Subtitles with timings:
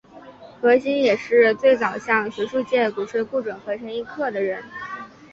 [0.59, 4.63] 何新也是最早向学术界鼓吹顾准和陈寅恪的人。